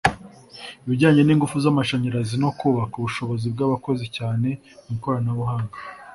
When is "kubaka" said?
2.59-2.93